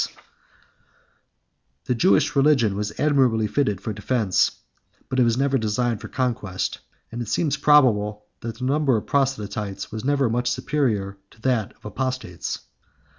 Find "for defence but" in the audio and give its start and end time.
3.81-5.19